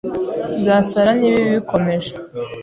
[0.59, 2.11] Nzasara niba ibi bikomeje.